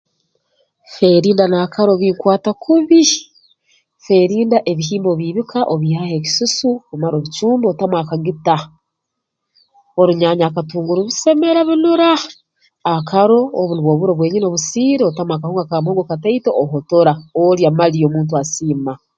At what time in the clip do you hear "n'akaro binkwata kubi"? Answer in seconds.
1.47-3.01